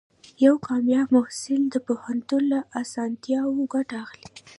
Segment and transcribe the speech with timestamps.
[0.45, 4.27] یو کامیاب محصل د پوهنتون له اسانتیاوو ګټه اخلي.